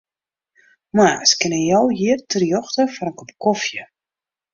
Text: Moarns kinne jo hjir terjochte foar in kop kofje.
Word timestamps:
Moarns 0.95 1.33
kinne 1.41 1.59
jo 1.67 1.81
hjir 1.97 2.19
terjochte 2.29 2.83
foar 2.95 3.09
in 3.11 3.15
kop 3.19 3.31
kofje. 3.43 3.83